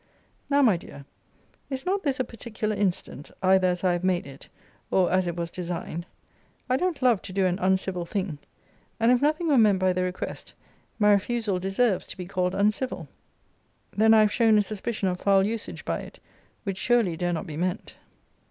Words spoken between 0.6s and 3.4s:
my dear, is not this a particular incident,